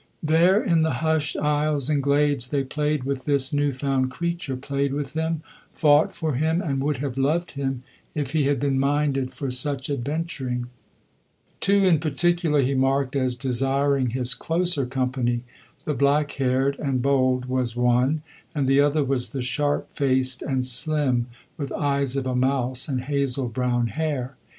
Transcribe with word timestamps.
There 0.23 0.63
in 0.63 0.81
the 0.81 1.03
hushed 1.05 1.37
aisles 1.37 1.87
and 1.87 2.01
glades 2.01 2.49
they 2.49 2.63
played 2.63 3.03
with 3.03 3.25
this 3.25 3.53
new 3.53 3.71
found 3.71 4.09
creature, 4.09 4.55
played 4.57 4.93
with 4.95 5.13
him, 5.13 5.43
fought 5.73 6.15
for 6.15 6.33
him, 6.33 6.59
and 6.59 6.81
would 6.81 6.97
have 6.97 7.19
loved 7.19 7.51
him 7.51 7.83
if 8.15 8.31
he 8.31 8.45
had 8.45 8.59
been 8.59 8.79
minded 8.79 9.35
for 9.35 9.51
such 9.51 9.91
adventuring. 9.91 10.65
Two 11.59 11.83
in 11.85 11.99
particular 11.99 12.63
he 12.63 12.73
marked 12.73 13.15
as 13.15 13.35
desiring 13.35 14.09
his 14.09 14.33
closer 14.33 14.87
company 14.87 15.43
the 15.85 15.93
black 15.93 16.31
haired 16.31 16.79
and 16.79 17.03
bold 17.03 17.45
was 17.45 17.75
one, 17.75 18.23
and 18.55 18.67
the 18.67 18.81
other 18.81 19.03
was 19.03 19.29
the 19.33 19.41
sharp 19.43 19.91
faced 19.93 20.41
and 20.41 20.65
slim 20.65 21.27
with 21.59 21.71
eyes 21.73 22.15
of 22.15 22.25
a 22.25 22.35
mouse 22.35 22.87
and 22.87 23.01
hazel 23.01 23.47
brown 23.47 23.85
hair. 23.85 24.35